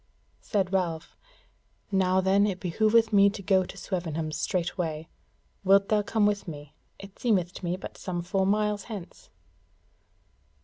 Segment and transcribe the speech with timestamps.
[0.41, 1.15] Said Ralph:
[1.91, 5.09] "Now then it behoveth me to go to Swevenham straightway:
[5.63, 6.73] wilt thou come with me?
[6.97, 9.29] it seemeth to be but some four miles hence."